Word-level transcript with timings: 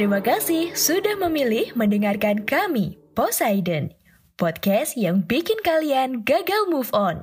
Terima 0.00 0.24
kasih 0.24 0.72
sudah 0.72 1.12
memilih 1.28 1.76
mendengarkan 1.76 2.48
kami, 2.48 2.96
Poseidon, 3.12 3.92
podcast 4.40 4.96
yang 4.96 5.20
bikin 5.28 5.60
kalian 5.60 6.24
gagal 6.24 6.72
move 6.72 6.88
on. 6.96 7.20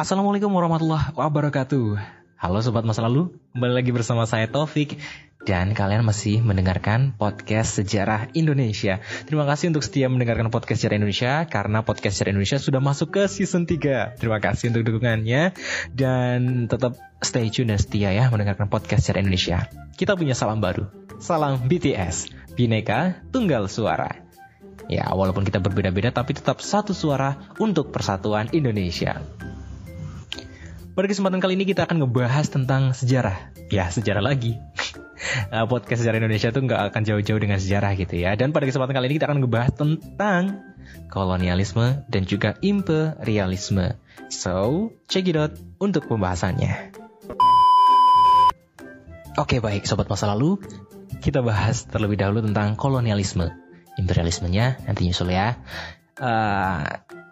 Assalamualaikum 0.00 0.48
warahmatullahi 0.48 1.12
wabarakatuh. 1.12 2.19
Halo 2.40 2.64
Sobat 2.64 2.88
Masa 2.88 3.04
Lalu, 3.04 3.36
kembali 3.52 3.84
lagi 3.84 3.92
bersama 3.92 4.24
saya 4.24 4.48
Taufik 4.48 4.96
dan 5.44 5.76
kalian 5.76 6.00
masih 6.08 6.40
mendengarkan 6.40 7.12
podcast 7.12 7.76
Sejarah 7.76 8.32
Indonesia. 8.32 9.04
Terima 9.28 9.44
kasih 9.44 9.68
untuk 9.68 9.84
setia 9.84 10.08
mendengarkan 10.08 10.48
podcast 10.48 10.80
Sejarah 10.80 11.04
Indonesia 11.04 11.44
karena 11.52 11.84
podcast 11.84 12.16
Sejarah 12.16 12.32
Indonesia 12.32 12.56
sudah 12.56 12.80
masuk 12.80 13.12
ke 13.12 13.28
season 13.28 13.68
3. 13.68 14.16
Terima 14.16 14.40
kasih 14.40 14.72
untuk 14.72 14.88
dukungannya 14.88 15.52
dan 15.92 16.64
tetap 16.64 16.96
stay 17.20 17.52
tune 17.52 17.68
dan 17.68 17.76
setia 17.76 18.08
ya 18.08 18.32
mendengarkan 18.32 18.72
podcast 18.72 19.04
Sejarah 19.04 19.20
Indonesia. 19.20 19.68
Kita 20.00 20.16
punya 20.16 20.32
salam 20.32 20.64
baru. 20.64 20.88
Salam 21.20 21.60
BTS, 21.68 22.32
Bineka 22.56 23.20
Tunggal 23.28 23.68
Suara. 23.68 24.16
Ya, 24.88 25.12
walaupun 25.12 25.44
kita 25.44 25.60
berbeda-beda 25.60 26.08
tapi 26.08 26.32
tetap 26.32 26.64
satu 26.64 26.96
suara 26.96 27.52
untuk 27.60 27.92
persatuan 27.92 28.48
Indonesia. 28.56 29.20
Pada 30.90 31.06
kesempatan 31.06 31.38
kali 31.38 31.54
ini 31.54 31.70
kita 31.70 31.86
akan 31.86 32.02
ngebahas 32.02 32.50
tentang 32.50 32.90
sejarah. 32.90 33.54
Ya, 33.70 33.86
sejarah 33.86 34.18
lagi. 34.18 34.58
Uh, 35.54 35.66
podcast 35.72 36.02
sejarah 36.02 36.18
Indonesia 36.18 36.50
tuh 36.50 36.66
nggak 36.66 36.90
akan 36.90 37.02
jauh-jauh 37.06 37.38
dengan 37.38 37.62
sejarah 37.62 37.94
gitu 37.94 38.18
ya. 38.18 38.34
Dan 38.34 38.50
pada 38.50 38.66
kesempatan 38.66 38.98
kali 38.98 39.06
ini 39.06 39.16
kita 39.22 39.30
akan 39.30 39.38
ngebahas 39.38 39.70
tentang 39.70 40.66
kolonialisme 41.06 42.02
dan 42.10 42.22
juga 42.26 42.58
imperialisme. 42.58 43.94
So, 44.34 44.90
check 45.06 45.30
it 45.30 45.38
out 45.38 45.54
untuk 45.78 46.10
pembahasannya. 46.10 46.90
Oke 49.38 49.62
baik, 49.62 49.86
sobat 49.86 50.10
masa 50.10 50.26
lalu, 50.26 50.58
kita 51.22 51.38
bahas 51.38 51.86
terlebih 51.86 52.18
dahulu 52.18 52.42
tentang 52.42 52.74
kolonialisme. 52.74 53.46
Imperialismenya 53.94 54.82
nanti 54.90 55.06
nyusul 55.06 55.30
ya. 55.30 55.54
Uh, 56.20 56.84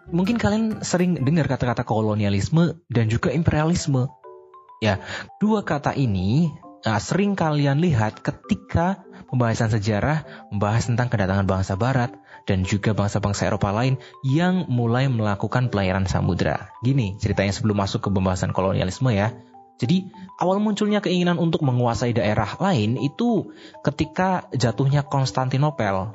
mungkin 0.09 0.41
kalian 0.41 0.81
sering 0.81 1.21
dengar 1.21 1.45
kata-kata 1.45 1.85
kolonialisme 1.85 2.81
dan 2.89 3.05
juga 3.05 3.29
imperialisme. 3.29 4.09
Ya, 4.81 4.97
dua 5.37 5.61
kata 5.61 5.93
ini 5.93 6.49
uh, 6.87 6.97
sering 6.97 7.37
kalian 7.37 7.83
lihat 7.83 8.23
ketika 8.23 9.05
pembahasan 9.29 9.69
sejarah 9.69 10.25
membahas 10.49 10.89
tentang 10.89 11.13
kedatangan 11.13 11.45
bangsa 11.45 11.77
barat 11.77 12.15
dan 12.49 12.65
juga 12.65 12.97
bangsa-bangsa 12.97 13.45
Eropa 13.45 13.69
lain 13.69 14.01
yang 14.25 14.65
mulai 14.65 15.05
melakukan 15.05 15.69
pelayaran 15.69 16.09
samudra. 16.09 16.73
Gini 16.81 17.19
ceritanya 17.21 17.53
sebelum 17.53 17.77
masuk 17.77 18.07
ke 18.07 18.09
pembahasan 18.09 18.55
kolonialisme 18.55 19.13
ya. 19.13 19.37
Jadi 19.79 20.11
awal 20.41 20.59
munculnya 20.59 20.99
keinginan 20.99 21.39
untuk 21.39 21.63
menguasai 21.63 22.11
daerah 22.11 22.59
lain 22.59 22.99
itu 22.99 23.55
ketika 23.79 24.49
jatuhnya 24.51 25.07
Konstantinopel. 25.07 26.11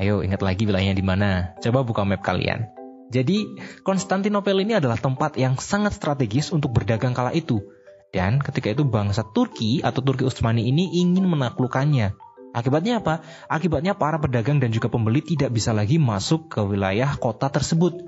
Ayo 0.00 0.24
ingat 0.24 0.40
lagi 0.40 0.64
wilayahnya 0.64 0.96
di 0.96 1.04
mana. 1.04 1.52
Coba 1.60 1.84
buka 1.84 2.02
map 2.08 2.24
kalian. 2.24 2.72
Jadi, 3.12 3.44
Konstantinopel 3.84 4.64
ini 4.64 4.80
adalah 4.80 4.96
tempat 4.96 5.36
yang 5.36 5.60
sangat 5.60 5.92
strategis 5.92 6.48
untuk 6.48 6.72
berdagang 6.72 7.12
kala 7.12 7.36
itu. 7.36 7.60
Dan 8.08 8.40
ketika 8.40 8.72
itu 8.72 8.88
bangsa 8.88 9.20
Turki 9.24 9.84
atau 9.84 10.00
Turki 10.00 10.24
Utsmani 10.24 10.64
ini 10.64 10.96
ingin 10.96 11.28
menaklukkannya. 11.28 12.16
Akibatnya 12.52 13.00
apa? 13.04 13.24
Akibatnya 13.48 13.96
para 13.96 14.20
pedagang 14.20 14.60
dan 14.60 14.72
juga 14.72 14.88
pembeli 14.88 15.24
tidak 15.24 15.52
bisa 15.52 15.72
lagi 15.76 15.96
masuk 15.96 16.52
ke 16.52 16.60
wilayah 16.60 17.16
kota 17.16 17.48
tersebut. 17.52 18.00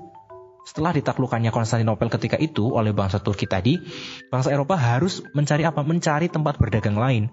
Setelah 0.65 0.97
ditaklukkannya 0.97 1.53
Konstantinopel 1.53 2.09
ketika 2.09 2.41
itu 2.41 2.73
oleh 2.73 2.89
bangsa 2.93 3.21
Turki 3.21 3.45
tadi, 3.45 3.77
bangsa 4.33 4.49
Eropa 4.49 4.73
harus 4.73 5.21
mencari 5.37 5.61
apa? 5.65 5.85
Mencari 5.85 6.29
tempat 6.33 6.57
berdagang 6.57 6.97
lain 6.97 7.29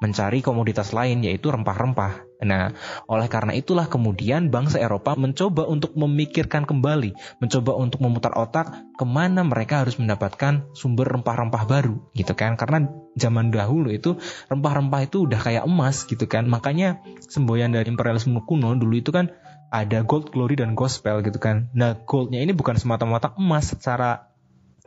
mencari 0.00 0.40
komoditas 0.40 0.96
lain 0.96 1.20
yaitu 1.20 1.52
rempah-rempah. 1.52 2.24
Nah, 2.40 2.72
oleh 3.04 3.28
karena 3.28 3.52
itulah 3.52 3.84
kemudian 3.84 4.48
bangsa 4.48 4.80
Eropa 4.80 5.12
mencoba 5.12 5.68
untuk 5.68 5.92
memikirkan 5.92 6.64
kembali, 6.64 7.12
mencoba 7.36 7.76
untuk 7.76 8.00
memutar 8.00 8.32
otak 8.32 8.72
ke 8.96 9.04
mana 9.04 9.44
mereka 9.44 9.84
harus 9.84 10.00
mendapatkan 10.00 10.64
sumber 10.72 11.04
rempah-rempah 11.12 11.68
baru, 11.68 12.00
gitu 12.16 12.32
kan? 12.32 12.56
Karena 12.56 12.88
zaman 13.20 13.52
dahulu 13.52 13.92
itu 13.92 14.16
rempah-rempah 14.48 15.04
itu 15.04 15.28
udah 15.28 15.36
kayak 15.36 15.68
emas, 15.68 16.08
gitu 16.08 16.24
kan? 16.24 16.48
Makanya 16.48 17.04
semboyan 17.28 17.76
dari 17.76 17.92
imperialisme 17.92 18.40
kuno 18.48 18.72
dulu 18.72 18.96
itu 18.96 19.12
kan 19.12 19.28
ada 19.70 20.02
gold 20.02 20.32
glory 20.32 20.56
dan 20.56 20.72
gospel 20.72 21.20
gitu 21.20 21.36
kan. 21.36 21.68
Nah, 21.76 21.94
goldnya 22.08 22.40
ini 22.40 22.56
bukan 22.56 22.80
semata-mata 22.80 23.36
emas 23.36 23.70
secara 23.70 24.29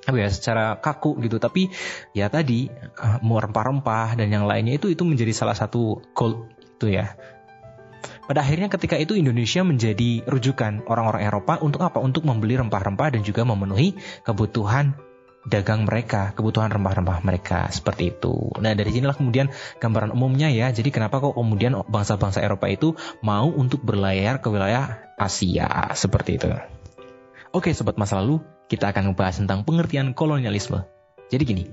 apa 0.03 0.17
ya 0.19 0.27
secara 0.27 0.83
kaku 0.83 1.15
gitu 1.23 1.39
tapi 1.39 1.71
ya 2.11 2.27
tadi 2.27 2.67
uh, 2.99 3.23
mau 3.23 3.39
rempah-rempah 3.39 4.19
dan 4.19 4.27
yang 4.27 4.43
lainnya 4.43 4.75
itu 4.75 4.91
itu 4.91 5.07
menjadi 5.07 5.31
salah 5.31 5.55
satu 5.55 6.03
goal 6.11 6.51
itu 6.59 6.91
ya 6.91 7.15
pada 8.23 8.39
akhirnya 8.39 8.71
ketika 8.71 8.95
itu 8.95 9.19
Indonesia 9.19 9.67
menjadi 9.67 10.23
rujukan 10.23 10.87
orang-orang 10.87 11.27
Eropa 11.27 11.59
untuk 11.59 11.83
apa? 11.83 11.99
Untuk 11.99 12.23
membeli 12.23 12.55
rempah-rempah 12.55 13.19
dan 13.19 13.21
juga 13.23 13.43
memenuhi 13.43 13.99
kebutuhan 14.23 14.95
dagang 15.43 15.83
mereka, 15.83 16.31
kebutuhan 16.31 16.71
rempah-rempah 16.71 17.19
mereka 17.19 17.67
seperti 17.67 18.15
itu. 18.15 18.55
Nah 18.63 18.71
dari 18.79 18.95
sinilah 18.95 19.15
kemudian 19.15 19.51
gambaran 19.79 20.15
umumnya 20.15 20.47
ya. 20.47 20.71
Jadi 20.71 20.87
kenapa 20.95 21.19
kok 21.19 21.35
kemudian 21.35 21.75
bangsa-bangsa 21.83 22.39
Eropa 22.39 22.71
itu 22.71 22.95
mau 23.19 23.51
untuk 23.51 23.83
berlayar 23.83 24.39
ke 24.39 24.47
wilayah 24.47 25.03
Asia 25.19 25.91
seperti 25.91 26.39
itu? 26.39 26.47
Oke 27.51 27.75
sobat 27.75 27.99
masa 27.99 28.23
lalu, 28.23 28.39
kita 28.73 28.89
akan 28.89 29.13
membahas 29.13 29.37
tentang 29.37 29.61
pengertian 29.61 30.17
kolonialisme. 30.17 30.81
Jadi 31.29 31.43
gini, 31.45 31.63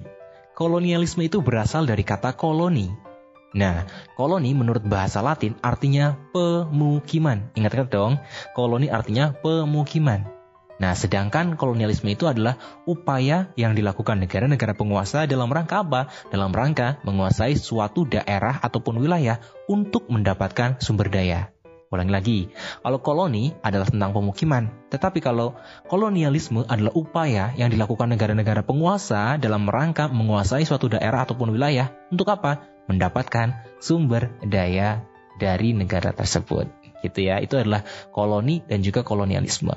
kolonialisme 0.53 1.25
itu 1.25 1.41
berasal 1.41 1.89
dari 1.89 2.05
kata 2.05 2.37
koloni. 2.37 2.93
Nah, 3.57 3.89
koloni 4.15 4.53
menurut 4.53 4.85
bahasa 4.85 5.25
Latin 5.25 5.57
artinya 5.65 6.21
pemukiman. 6.37 7.49
Ingat-ingat 7.57 7.89
dong, 7.89 8.21
koloni 8.53 8.93
artinya 8.93 9.33
pemukiman. 9.33 10.29
Nah, 10.81 10.97
sedangkan 10.97 11.61
kolonialisme 11.61 12.09
itu 12.09 12.25
adalah 12.25 12.57
upaya 12.89 13.53
yang 13.53 13.77
dilakukan 13.77 14.17
negara-negara 14.17 14.73
penguasa 14.73 15.29
dalam 15.29 15.53
rangka 15.53 15.85
apa? 15.85 16.09
Dalam 16.33 16.57
rangka 16.57 17.01
menguasai 17.05 17.57
suatu 17.57 18.09
daerah 18.09 18.57
ataupun 18.65 18.97
wilayah 18.97 19.45
untuk 19.69 20.09
mendapatkan 20.09 20.81
sumber 20.81 21.13
daya. 21.13 21.53
Ulangi 21.91 22.15
lagi, 22.15 22.39
kalau 22.87 23.03
koloni 23.03 23.51
adalah 23.67 23.91
tentang 23.91 24.15
pemukiman, 24.15 24.71
tetapi 24.95 25.19
kalau 25.19 25.59
kolonialisme 25.91 26.63
adalah 26.71 26.95
upaya 26.95 27.51
yang 27.59 27.67
dilakukan 27.67 28.15
negara-negara 28.15 28.63
penguasa 28.63 29.35
dalam 29.43 29.67
rangka 29.67 30.07
menguasai 30.07 30.63
suatu 30.63 30.87
daerah 30.87 31.27
ataupun 31.27 31.51
wilayah 31.51 31.91
untuk 32.15 32.31
apa? 32.31 32.63
Mendapatkan 32.87 33.67
sumber 33.83 34.31
daya 34.47 35.03
dari 35.43 35.75
negara 35.75 36.15
tersebut. 36.15 36.71
Gitu 37.03 37.27
ya, 37.27 37.43
itu 37.43 37.59
adalah 37.59 37.83
koloni 38.15 38.63
dan 38.71 38.87
juga 38.87 39.03
kolonialisme. 39.03 39.75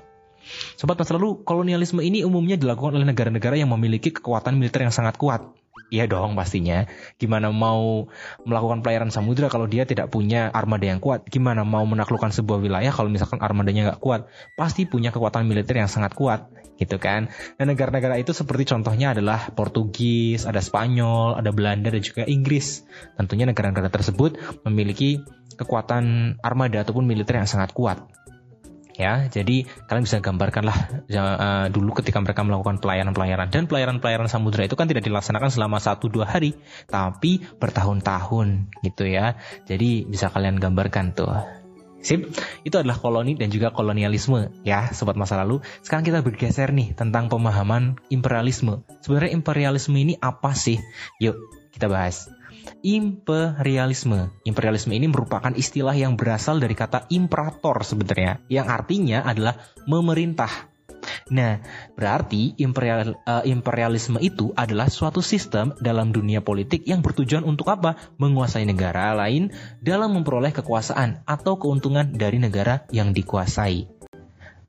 Sobat 0.78 1.02
masa 1.02 1.18
lalu, 1.18 1.42
kolonialisme 1.42 2.06
ini 2.06 2.22
umumnya 2.22 2.62
dilakukan 2.62 2.94
oleh 2.94 3.10
negara-negara 3.10 3.58
yang 3.58 3.74
memiliki 3.74 4.14
kekuatan 4.14 4.62
militer 4.62 4.86
yang 4.86 4.94
sangat 4.94 5.18
kuat. 5.18 5.63
Iya 5.94 6.10
dong 6.10 6.34
pastinya. 6.34 6.90
Gimana 7.22 7.54
mau 7.54 8.10
melakukan 8.50 8.82
pelayaran 8.82 9.14
samudra 9.14 9.46
kalau 9.46 9.70
dia 9.70 9.86
tidak 9.86 10.10
punya 10.10 10.50
armada 10.50 10.90
yang 10.90 10.98
kuat? 10.98 11.30
Gimana 11.30 11.62
mau 11.62 11.86
menaklukkan 11.86 12.34
sebuah 12.34 12.58
wilayah 12.66 12.90
kalau 12.90 13.14
misalkan 13.14 13.38
armadanya 13.38 13.94
nggak 13.94 14.02
kuat? 14.02 14.26
Pasti 14.58 14.90
punya 14.90 15.14
kekuatan 15.14 15.46
militer 15.46 15.78
yang 15.78 15.86
sangat 15.86 16.18
kuat, 16.18 16.50
gitu 16.82 16.98
kan? 16.98 17.30
Dan 17.62 17.70
negara-negara 17.70 18.18
itu 18.18 18.34
seperti 18.34 18.74
contohnya 18.74 19.14
adalah 19.14 19.54
Portugis, 19.54 20.50
ada 20.50 20.66
Spanyol, 20.66 21.38
ada 21.38 21.54
Belanda 21.54 21.94
dan 21.94 22.02
juga 22.02 22.26
Inggris. 22.26 22.82
Tentunya 23.14 23.46
negara-negara 23.46 23.94
tersebut 23.94 24.42
memiliki 24.66 25.22
kekuatan 25.62 26.36
armada 26.42 26.82
ataupun 26.82 27.06
militer 27.06 27.38
yang 27.38 27.46
sangat 27.46 27.70
kuat 27.78 28.02
ya 28.94 29.26
jadi 29.30 29.66
kalian 29.90 30.06
bisa 30.06 30.22
gambarkanlah 30.22 30.78
uh, 31.10 31.68
dulu 31.74 31.98
ketika 31.98 32.22
mereka 32.22 32.46
melakukan 32.46 32.78
pelayaran-pelayaran 32.78 33.50
dan 33.50 33.66
pelayaran-pelayaran 33.66 34.30
samudra 34.30 34.66
itu 34.66 34.78
kan 34.78 34.86
tidak 34.86 35.06
dilaksanakan 35.06 35.50
selama 35.50 35.82
satu 35.82 36.10
dua 36.10 36.30
hari 36.30 36.54
tapi 36.86 37.42
bertahun-tahun 37.58 38.70
gitu 38.86 39.10
ya 39.10 39.38
jadi 39.66 40.06
bisa 40.06 40.30
kalian 40.30 40.62
gambarkan 40.62 41.18
tuh 41.18 41.34
Sip, 42.04 42.36
itu 42.68 42.76
adalah 42.76 43.00
koloni 43.00 43.40
dan 43.40 43.48
juga 43.48 43.72
kolonialisme 43.72 44.52
ya 44.68 44.92
sobat 44.92 45.16
masa 45.16 45.40
lalu. 45.40 45.64
Sekarang 45.80 46.04
kita 46.04 46.20
bergeser 46.20 46.76
nih 46.76 46.92
tentang 46.92 47.32
pemahaman 47.32 47.96
imperialisme. 48.12 48.84
Sebenarnya 49.00 49.32
imperialisme 49.32 49.96
ini 49.96 50.20
apa 50.20 50.52
sih? 50.52 50.84
Yuk 51.24 51.40
kita 51.72 51.88
bahas 51.88 52.28
imperialisme. 52.86 54.32
Imperialisme 54.44 54.94
ini 54.94 55.08
merupakan 55.10 55.52
istilah 55.56 55.96
yang 55.96 56.20
berasal 56.20 56.60
dari 56.60 56.76
kata 56.76 57.08
imperator 57.10 57.82
sebenarnya, 57.82 58.44
yang 58.52 58.68
artinya 58.68 59.24
adalah 59.24 59.60
memerintah. 59.88 60.74
Nah, 61.32 61.64
berarti 61.96 62.56
imperial, 62.60 63.16
uh, 63.24 63.44
imperialisme 63.44 64.20
itu 64.20 64.52
adalah 64.56 64.88
suatu 64.92 65.20
sistem 65.24 65.76
dalam 65.80 66.12
dunia 66.12 66.44
politik 66.44 66.84
yang 66.84 67.00
bertujuan 67.00 67.48
untuk 67.48 67.72
apa? 67.72 67.96
Menguasai 68.20 68.68
negara 68.68 69.16
lain 69.16 69.52
dalam 69.80 70.16
memperoleh 70.16 70.52
kekuasaan 70.52 71.24
atau 71.28 71.60
keuntungan 71.60 72.12
dari 72.16 72.40
negara 72.40 72.88
yang 72.92 73.16
dikuasai. 73.16 74.03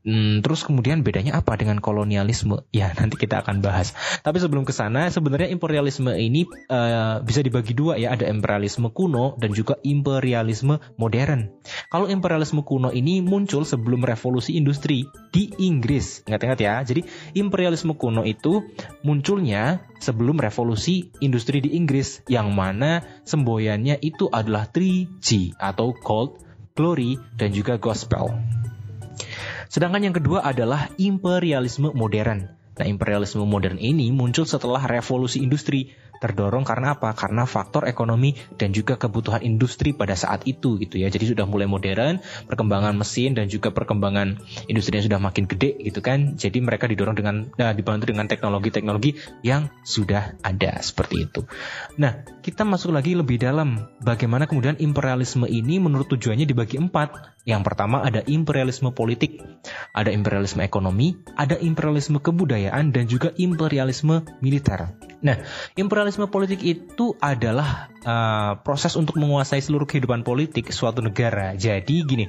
Hmm, 0.04 0.44
terus 0.44 0.68
kemudian 0.68 1.00
bedanya 1.00 1.40
apa 1.40 1.56
dengan 1.56 1.80
kolonialisme? 1.80 2.60
Ya 2.74 2.90
nanti 2.92 3.16
kita 3.16 3.40
akan 3.40 3.62
bahas. 3.64 3.94
Tapi 4.20 4.42
sebelum 4.42 4.66
ke 4.66 4.74
sana, 4.74 5.06
sebenarnya 5.08 5.48
imperialisme 5.48 6.10
ini 6.12 6.44
uh, 6.68 7.22
bisa 7.22 7.40
dibagi 7.40 7.72
dua 7.72 7.96
ya. 7.96 8.12
Ada 8.12 8.28
imperialisme 8.28 8.90
kuno 8.90 9.38
dan 9.38 9.54
juga 9.54 9.78
imperialisme 9.80 10.82
modern. 10.98 11.54
Kalau 11.88 12.10
imperialisme 12.10 12.66
kuno 12.66 12.90
ini 12.90 13.22
muncul 13.22 13.62
sebelum 13.62 14.02
revolusi 14.02 14.58
industri 14.58 15.06
di 15.30 15.54
Inggris. 15.62 16.26
Ingat-ingat 16.26 16.58
ya. 16.60 16.74
Jadi 16.82 17.06
imperialisme 17.38 17.94
kuno 17.94 18.26
itu 18.26 18.66
munculnya 19.06 19.86
sebelum 20.02 20.36
revolusi 20.36 21.14
industri 21.22 21.62
di 21.64 21.78
Inggris, 21.78 22.20
yang 22.28 22.52
mana 22.52 23.06
semboyannya 23.24 24.02
itu 24.02 24.28
adalah 24.28 24.68
3G 24.68 25.56
atau 25.56 25.94
Gold, 25.96 26.42
Glory, 26.74 27.16
dan 27.38 27.54
juga 27.54 27.78
Gospel. 27.78 28.63
Sedangkan 29.74 30.06
yang 30.06 30.14
kedua 30.14 30.46
adalah 30.46 30.86
imperialisme 31.02 31.90
modern. 31.98 32.46
Nah, 32.78 32.86
imperialisme 32.86 33.42
modern 33.42 33.82
ini 33.82 34.14
muncul 34.14 34.46
setelah 34.46 34.86
revolusi 34.86 35.42
industri 35.42 35.90
terdorong 36.24 36.64
karena 36.64 36.96
apa? 36.96 37.12
Karena 37.12 37.44
faktor 37.44 37.84
ekonomi 37.84 38.32
dan 38.56 38.72
juga 38.72 38.96
kebutuhan 38.96 39.44
industri 39.44 39.92
pada 39.92 40.16
saat 40.16 40.48
itu 40.48 40.80
gitu 40.80 40.96
ya. 40.96 41.12
Jadi 41.12 41.36
sudah 41.36 41.44
mulai 41.44 41.68
modern, 41.68 42.24
perkembangan 42.48 42.96
mesin 42.96 43.36
dan 43.36 43.52
juga 43.52 43.76
perkembangan 43.76 44.40
industri 44.72 44.96
yang 44.96 45.04
sudah 45.04 45.20
makin 45.20 45.44
gede 45.44 45.76
gitu 45.84 46.00
kan. 46.00 46.40
Jadi 46.40 46.64
mereka 46.64 46.88
didorong 46.88 47.12
dengan 47.12 47.52
nah, 47.60 47.76
dibantu 47.76 48.08
dengan 48.08 48.24
teknologi-teknologi 48.24 49.20
yang 49.44 49.68
sudah 49.84 50.40
ada 50.40 50.80
seperti 50.80 51.28
itu. 51.28 51.44
Nah, 52.00 52.24
kita 52.40 52.64
masuk 52.64 52.94
lagi 52.94 53.12
lebih 53.12 53.36
dalam 53.36 53.84
bagaimana 54.00 54.46
kemudian 54.46 54.78
imperialisme 54.78 55.44
ini 55.50 55.82
menurut 55.82 56.06
tujuannya 56.08 56.46
dibagi 56.46 56.78
empat. 56.78 57.34
Yang 57.44 57.62
pertama 57.68 58.00
ada 58.00 58.24
imperialisme 58.24 58.88
politik, 58.96 59.44
ada 59.92 60.08
imperialisme 60.08 60.64
ekonomi, 60.64 61.20
ada 61.36 61.60
imperialisme 61.60 62.16
kebudayaan 62.16 62.88
dan 62.88 63.04
juga 63.04 63.36
imperialisme 63.36 64.24
militer. 64.40 64.96
Nah, 65.24 65.40
imperialisme 65.74 66.13
politik 66.30 66.62
itu 66.62 67.18
adalah 67.18 67.90
uh, 68.04 68.52
proses 68.60 68.94
untuk 68.94 69.18
menguasai 69.18 69.58
seluruh 69.58 69.88
kehidupan 69.88 70.22
politik 70.22 70.70
suatu 70.70 71.00
negara. 71.00 71.56
Jadi 71.56 72.04
gini, 72.04 72.24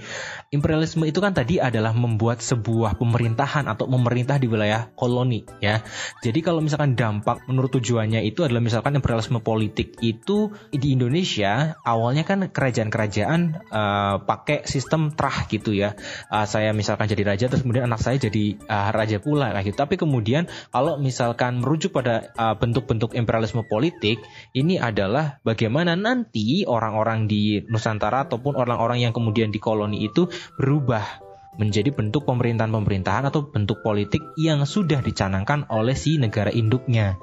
imperialisme 0.49 1.03
itu 1.05 1.19
kan 1.19 1.35
tadi 1.35 1.59
adalah 1.59 1.91
membuat 1.91 2.41
sebuah 2.41 2.97
pemerintahan 2.97 3.67
atau 3.69 3.85
memerintah 3.85 4.39
di 4.39 4.47
wilayah 4.47 4.89
koloni, 4.95 5.45
ya. 5.59 5.83
Jadi 6.23 6.39
kalau 6.41 6.63
misalkan 6.63 6.95
dampak 6.95 7.45
menurut 7.45 7.69
tujuannya 7.75 8.23
itu 8.23 8.41
adalah 8.41 8.63
misalkan 8.63 8.97
imperialisme 8.97 9.43
politik 9.43 9.99
itu 9.99 10.55
di 10.71 10.95
Indonesia 10.95 11.75
awalnya 11.83 12.23
kan 12.23 12.47
kerajaan-kerajaan 12.49 13.69
uh, 13.69 14.15
pakai 14.23 14.63
sistem 14.65 15.11
trah 15.13 15.45
gitu 15.51 15.75
ya. 15.75 15.93
Uh, 16.31 16.47
saya 16.47 16.71
misalkan 16.71 17.11
jadi 17.11 17.23
raja 17.27 17.45
terus 17.51 17.61
kemudian 17.67 17.85
anak 17.91 18.01
saya 18.01 18.17
jadi 18.17 18.57
uh, 18.65 18.89
raja 18.95 19.19
pula 19.19 19.51
kayak 19.51 19.75
gitu. 19.75 19.77
Tapi 19.77 19.95
kemudian 19.99 20.47
kalau 20.71 20.97
misalkan 20.97 21.59
merujuk 21.59 21.91
pada 21.91 22.31
uh, 22.39 22.55
bentuk 22.55 22.87
bentuk 22.87 23.11
imperialisme 23.13 23.64
politik 23.67 24.21
ini 24.53 24.79
adalah 24.79 25.41
bagaimana 25.41 25.97
nanti 25.97 26.63
orang-orang 26.63 27.27
di 27.27 27.61
Nusantara 27.67 28.29
ataupun 28.29 28.55
orang-orang 28.55 29.03
yang 29.03 29.13
kemudian 29.13 29.49
di 29.49 29.59
koloni 29.59 30.05
itu 30.05 30.29
berubah 30.57 31.03
menjadi 31.55 31.91
bentuk 31.95 32.27
pemerintahan-pemerintahan 32.27 33.31
atau 33.31 33.47
bentuk 33.47 33.79
politik 33.79 34.19
yang 34.35 34.67
sudah 34.67 34.99
dicanangkan 34.99 35.67
oleh 35.71 35.95
si 35.95 36.19
negara 36.19 36.51
induknya 36.51 37.15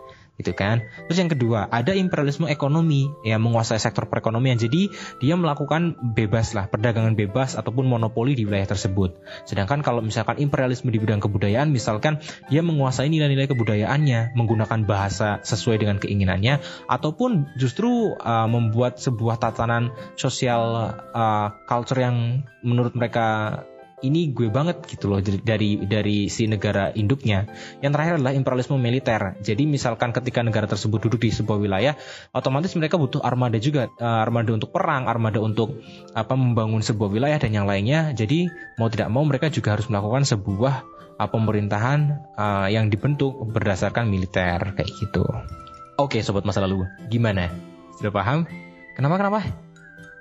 gitu 0.43 0.53
kan. 0.53 0.83
Terus 1.07 1.19
yang 1.23 1.31
kedua, 1.31 1.71
ada 1.71 1.95
imperialisme 1.95 2.51
ekonomi 2.51 3.07
yang 3.23 3.41
menguasai 3.41 3.79
sektor 3.79 4.11
perekonomian. 4.11 4.59
Jadi 4.59 4.91
dia 5.23 5.39
melakukan 5.39 5.95
bebas 6.13 6.53
lah, 6.59 6.67
perdagangan 6.67 7.15
bebas 7.15 7.55
ataupun 7.55 7.87
monopoli 7.87 8.35
di 8.35 8.43
wilayah 8.43 8.75
tersebut. 8.75 9.23
Sedangkan 9.47 9.87
kalau 9.87 10.03
misalkan 10.03 10.43
imperialisme 10.43 10.91
di 10.91 10.99
bidang 10.99 11.23
kebudayaan, 11.23 11.71
misalkan 11.71 12.19
dia 12.51 12.61
menguasai 12.67 13.07
nilai-nilai 13.07 13.47
kebudayaannya, 13.47 14.35
menggunakan 14.35 14.83
bahasa 14.83 15.39
sesuai 15.47 15.79
dengan 15.79 16.03
keinginannya, 16.03 16.59
ataupun 16.91 17.55
justru 17.55 18.19
uh, 18.19 18.51
membuat 18.51 18.99
sebuah 18.99 19.39
tatanan 19.39 19.95
sosial 20.19 20.93
uh, 21.15 21.49
culture 21.71 22.03
yang 22.03 22.43
menurut 22.67 22.95
mereka 22.99 23.63
ini 24.03 24.35
gue 24.35 24.51
banget 24.51 24.83
gitu 24.85 25.09
loh 25.09 25.23
dari 25.23 25.79
dari 25.87 26.27
si 26.27 26.51
negara 26.51 26.91
induknya. 26.93 27.47
Yang 27.81 27.93
terakhir 27.95 28.13
adalah 28.19 28.35
imperialisme 28.35 28.77
militer. 28.77 29.39
Jadi 29.41 29.63
misalkan 29.65 30.11
ketika 30.11 30.43
negara 30.43 30.67
tersebut 30.67 31.07
duduk 31.07 31.23
di 31.23 31.31
sebuah 31.31 31.59
wilayah, 31.63 31.95
otomatis 32.35 32.75
mereka 32.75 32.99
butuh 32.99 33.23
armada 33.23 33.57
juga, 33.63 33.89
uh, 34.03 34.21
armada 34.21 34.51
untuk 34.53 34.75
perang, 34.75 35.07
armada 35.07 35.39
untuk 35.39 35.79
apa 36.13 36.35
membangun 36.35 36.83
sebuah 36.83 37.09
wilayah 37.09 37.39
dan 37.39 37.55
yang 37.55 37.67
lainnya. 37.67 38.11
Jadi 38.13 38.51
mau 38.77 38.91
tidak 38.91 39.09
mau 39.09 39.23
mereka 39.23 39.49
juga 39.49 39.79
harus 39.79 39.87
melakukan 39.87 40.27
sebuah 40.27 40.75
uh, 41.23 41.29
pemerintahan 41.31 42.01
uh, 42.35 42.69
yang 42.69 42.91
dibentuk 42.91 43.39
berdasarkan 43.55 44.11
militer 44.11 44.75
kayak 44.75 44.91
gitu. 44.99 45.23
Oke, 45.97 46.19
sobat 46.27 46.43
masa 46.43 46.65
lalu, 46.65 46.89
gimana? 47.07 47.53
Sudah 48.01 48.11
paham? 48.11 48.49
Kenapa 48.99 49.23
kenapa? 49.23 49.62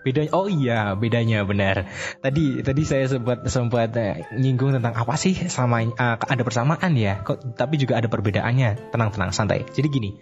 Bedanya 0.02 0.32
oh 0.34 0.50
iya, 0.50 0.98
bedanya 0.98 1.46
benar. 1.46 1.86
Tadi 2.22 2.66
tadi 2.66 2.82
saya 2.86 3.06
sempat 3.06 3.46
sempat 3.48 3.94
uh, 3.94 4.18
nyinggung 4.34 4.74
tentang 4.74 4.98
apa 4.98 5.14
sih 5.18 5.38
sama 5.50 5.86
uh, 5.86 6.16
ada 6.18 6.44
persamaan 6.46 6.98
ya. 6.98 7.22
Kok 7.22 7.54
tapi 7.54 7.78
juga 7.78 8.02
ada 8.02 8.10
perbedaannya. 8.10 8.90
Tenang-tenang, 8.90 9.30
santai. 9.34 9.66
Jadi 9.70 9.88
gini. 9.90 10.18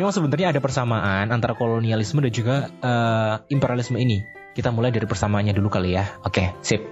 Memang 0.00 0.12
sebenarnya 0.14 0.56
ada 0.56 0.60
persamaan 0.64 1.28
antara 1.28 1.52
kolonialisme 1.52 2.24
dan 2.24 2.32
juga 2.32 2.56
uh, 2.80 3.44
imperialisme 3.52 4.00
ini. 4.00 4.24
Kita 4.56 4.74
mulai 4.74 4.90
dari 4.90 5.06
persamaannya 5.06 5.54
dulu 5.54 5.70
kali 5.70 5.94
ya. 5.94 6.18
Oke, 6.26 6.50
sip. 6.66 6.82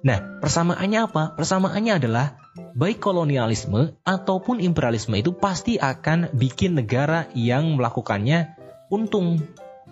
Nah, 0.00 0.40
persamaannya 0.40 1.12
apa? 1.12 1.36
Persamaannya 1.36 2.00
adalah 2.00 2.40
baik 2.72 3.04
kolonialisme 3.04 4.00
ataupun 4.00 4.64
imperialisme 4.64 5.12
itu 5.20 5.36
pasti 5.36 5.76
akan 5.76 6.32
bikin 6.32 6.76
negara 6.76 7.28
yang 7.36 7.76
melakukannya 7.76 8.56
untung 8.92 9.40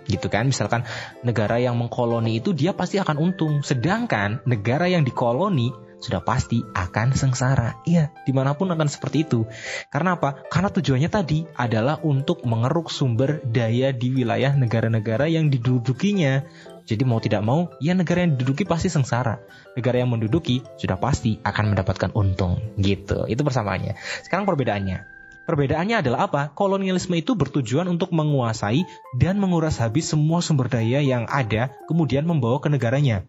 gitu 0.06 0.32
kan 0.32 0.48
misalkan 0.48 0.86
negara 1.26 1.60
yang 1.60 1.76
mengkoloni 1.76 2.40
itu 2.40 2.56
dia 2.56 2.72
pasti 2.76 3.00
akan 3.00 3.16
untung 3.20 3.60
sedangkan 3.60 4.44
negara 4.48 4.86
yang 4.88 5.04
dikoloni 5.04 5.90
sudah 6.00 6.24
pasti 6.24 6.64
akan 6.64 7.12
sengsara. 7.12 7.84
Iya, 7.84 8.10
di 8.24 8.32
mana 8.32 8.56
pun 8.56 8.72
akan 8.72 8.88
seperti 8.88 9.28
itu. 9.28 9.44
Karena 9.92 10.16
apa? 10.16 10.48
Karena 10.48 10.72
tujuannya 10.72 11.10
tadi 11.12 11.44
adalah 11.54 12.00
untuk 12.00 12.42
mengeruk 12.48 12.88
sumber 12.88 13.44
daya 13.44 13.92
di 13.92 14.08
wilayah 14.10 14.56
negara-negara 14.56 15.28
yang 15.28 15.52
didudukinya. 15.52 16.42
Jadi 16.88 17.06
mau 17.06 17.22
tidak 17.22 17.44
mau, 17.46 17.70
ya 17.78 17.94
negara 17.94 18.26
yang 18.26 18.34
diduduki 18.34 18.66
pasti 18.66 18.90
sengsara. 18.90 19.38
Negara 19.78 20.02
yang 20.02 20.10
menduduki 20.10 20.64
sudah 20.80 20.98
pasti 20.98 21.38
akan 21.44 21.76
mendapatkan 21.76 22.10
untung. 22.16 22.58
Gitu. 22.80 23.28
Itu 23.30 23.44
persamaannya. 23.46 23.94
Sekarang 24.26 24.48
perbedaannya. 24.48 25.19
Perbedaannya 25.48 26.04
adalah 26.04 26.28
apa? 26.28 26.42
Kolonialisme 26.52 27.16
itu 27.16 27.34
bertujuan 27.34 27.88
untuk 27.88 28.12
menguasai 28.12 28.84
dan 29.16 29.40
menguras 29.40 29.80
habis 29.80 30.08
semua 30.10 30.44
sumber 30.44 30.68
daya 30.68 31.00
yang 31.00 31.26
ada, 31.26 31.72
kemudian 31.88 32.28
membawa 32.28 32.60
ke 32.60 32.68
negaranya. 32.70 33.26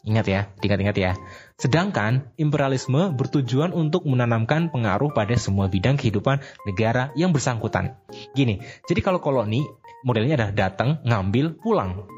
Ingat 0.00 0.26
ya, 0.32 0.40
diingat-ingat 0.64 0.96
ya. 0.96 1.12
Sedangkan 1.60 2.32
imperialisme 2.40 3.12
bertujuan 3.12 3.76
untuk 3.76 4.08
menanamkan 4.08 4.72
pengaruh 4.72 5.12
pada 5.12 5.36
semua 5.36 5.68
bidang 5.68 6.00
kehidupan 6.00 6.40
negara 6.64 7.12
yang 7.20 7.36
bersangkutan. 7.36 8.00
Gini, 8.32 8.64
jadi 8.88 9.00
kalau 9.04 9.20
koloni 9.20 9.68
modelnya 10.00 10.40
adalah 10.40 10.54
datang, 10.56 11.04
ngambil, 11.04 11.60
pulang. 11.60 12.08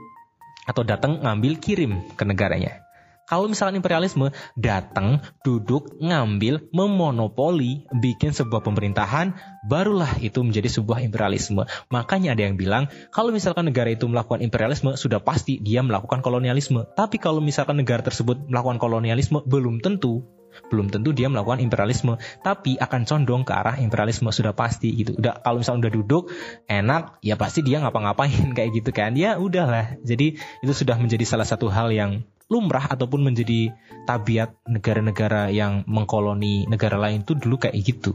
Atau 0.63 0.87
datang, 0.87 1.19
ngambil, 1.27 1.59
kirim 1.59 2.07
ke 2.15 2.23
negaranya. 2.23 2.87
Kalau 3.23 3.47
misalnya 3.47 3.79
imperialisme 3.79 4.35
datang, 4.59 5.23
duduk, 5.47 5.95
ngambil, 6.03 6.69
memonopoli, 6.75 7.87
bikin 7.95 8.35
sebuah 8.35 8.67
pemerintahan, 8.67 9.39
barulah 9.65 10.19
itu 10.19 10.43
menjadi 10.43 10.67
sebuah 10.67 11.07
imperialisme. 11.07 11.63
Makanya 11.89 12.35
ada 12.35 12.43
yang 12.51 12.59
bilang, 12.59 12.91
kalau 13.15 13.31
misalkan 13.31 13.71
negara 13.71 13.95
itu 13.95 14.11
melakukan 14.11 14.43
imperialisme, 14.43 14.99
sudah 14.99 15.23
pasti 15.23 15.63
dia 15.63 15.87
melakukan 15.87 16.19
kolonialisme. 16.19 16.83
Tapi 16.99 17.23
kalau 17.23 17.39
misalkan 17.39 17.79
negara 17.79 18.03
tersebut 18.03 18.51
melakukan 18.51 18.83
kolonialisme, 18.83 19.41
belum 19.47 19.79
tentu. 19.79 20.27
Belum 20.69 20.93
tentu 20.93 21.17
dia 21.17 21.33
melakukan 21.33 21.65
imperialisme. 21.65 22.21
Tapi 22.45 22.77
akan 22.77 23.09
condong 23.09 23.43
ke 23.47 23.53
arah 23.57 23.81
imperialisme 23.81 24.29
sudah 24.29 24.53
pasti 24.53 24.93
gitu. 24.93 25.17
Udah 25.17 25.41
kalau 25.41 25.65
misalnya 25.65 25.89
udah 25.89 25.93
duduk 25.97 26.25
enak 26.69 27.17
ya 27.25 27.41
pasti 27.41 27.65
dia 27.65 27.81
ngapa-ngapain 27.81 28.53
kayak 28.57 28.71
gitu 28.77 28.91
kan. 28.93 29.17
Ya 29.17 29.41
udahlah. 29.41 29.97
Jadi 30.05 30.37
itu 30.37 30.73
sudah 30.73 31.01
menjadi 31.01 31.25
salah 31.25 31.49
satu 31.49 31.73
hal 31.73 31.89
yang 31.95 32.29
lumrah 32.53 32.85
ataupun 32.93 33.25
menjadi 33.25 33.73
tabiat 34.05 34.53
negara-negara 34.69 35.49
yang 35.49 35.89
mengkoloni 35.89 36.69
negara 36.69 37.01
lain 37.01 37.25
itu 37.25 37.33
dulu 37.33 37.57
kayak 37.57 37.81
gitu 37.81 38.13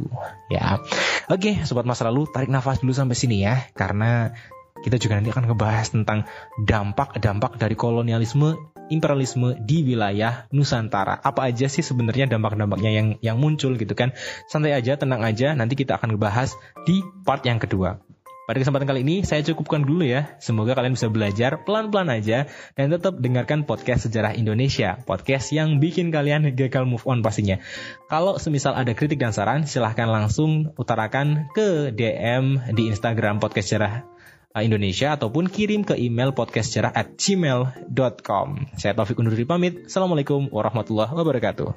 ya 0.53 0.77
oke 1.25 1.65
sobat 1.65 1.89
masa 1.89 2.05
lalu 2.05 2.29
tarik 2.29 2.53
nafas 2.53 2.85
dulu 2.85 2.93
sampai 2.93 3.17
sini 3.17 3.41
ya 3.41 3.65
karena 3.73 4.37
kita 4.85 5.01
juga 5.01 5.17
nanti 5.17 5.33
akan 5.33 5.49
ngebahas 5.49 5.87
tentang 5.89 6.29
dampak-dampak 6.61 7.57
dari 7.57 7.73
kolonialisme 7.73 8.77
imperialisme 8.87 9.59
di 9.63 9.83
wilayah 9.83 10.47
Nusantara. 10.51 11.19
Apa 11.19 11.51
aja 11.51 11.67
sih 11.67 11.83
sebenarnya 11.83 12.27
dampak-dampaknya 12.27 12.91
yang 12.91 13.07
yang 13.19 13.37
muncul 13.39 13.75
gitu 13.75 13.93
kan? 13.93 14.15
Santai 14.47 14.75
aja, 14.75 14.95
tenang 14.95 15.23
aja. 15.23 15.53
Nanti 15.53 15.75
kita 15.75 15.99
akan 15.99 16.15
ngebahas 16.15 16.55
di 16.87 17.03
part 17.27 17.43
yang 17.43 17.59
kedua. 17.59 17.99
Pada 18.47 18.63
kesempatan 18.63 18.87
kali 18.87 19.03
ini 19.03 19.15
saya 19.27 19.43
cukupkan 19.43 19.83
dulu 19.83 20.07
ya. 20.07 20.39
Semoga 20.39 20.71
kalian 20.71 20.95
bisa 20.95 21.11
belajar 21.11 21.67
pelan-pelan 21.67 22.07
aja 22.07 22.47
dan 22.79 22.87
tetap 22.87 23.19
dengarkan 23.19 23.67
podcast 23.67 24.07
Sejarah 24.07 24.39
Indonesia, 24.39 25.03
podcast 25.03 25.51
yang 25.51 25.83
bikin 25.83 26.15
kalian 26.15 26.55
gagal 26.55 26.87
move 26.87 27.03
on 27.03 27.19
pastinya. 27.19 27.59
Kalau 28.07 28.39
semisal 28.39 28.71
ada 28.71 28.95
kritik 28.95 29.19
dan 29.19 29.35
saran, 29.35 29.67
silahkan 29.67 30.07
langsung 30.07 30.71
utarakan 30.79 31.51
ke 31.51 31.91
DM 31.91 32.71
di 32.71 32.87
Instagram 32.87 33.43
podcast 33.43 33.67
Sejarah 33.67 34.07
eh, 34.55 34.63
Indonesia 34.63 35.19
ataupun 35.19 35.51
kirim 35.51 35.83
ke 35.83 35.99
email 35.99 36.31
podcastsejarah 36.31 36.95
at 36.95 37.19
gmail.com. 37.19 38.47
Saya 38.79 38.95
Taufik 38.95 39.19
undur 39.19 39.35
diri 39.35 39.43
pamit. 39.43 39.91
Assalamualaikum 39.91 40.47
warahmatullahi 40.55 41.11
wabarakatuh. 41.11 41.75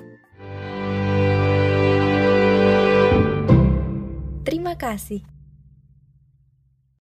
Terima 4.47 4.79
kasih. 4.79 5.39